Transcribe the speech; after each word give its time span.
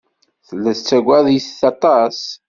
Tella 0.47 0.71
tettagad-it 0.77 1.59
aṭas. 1.71 2.19